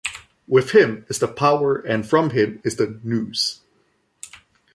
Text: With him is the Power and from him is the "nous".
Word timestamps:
With 0.47 0.71
him 0.71 1.05
is 1.09 1.19
the 1.19 1.27
Power 1.27 1.75
and 1.75 2.03
from 2.09 2.31
him 2.31 2.59
is 2.63 2.77
the 2.77 2.99
"nous". 3.03 3.61